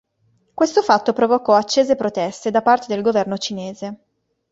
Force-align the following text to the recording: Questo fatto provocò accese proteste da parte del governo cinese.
Questo 0.55 0.81
fatto 0.81 1.13
provocò 1.13 1.53
accese 1.53 1.95
proteste 1.95 2.49
da 2.49 2.63
parte 2.63 2.87
del 2.91 3.03
governo 3.03 3.37
cinese. 3.37 3.97